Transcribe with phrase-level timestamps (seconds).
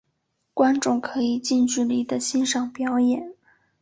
[0.55, 3.35] 观众可以近距离地欣赏表演。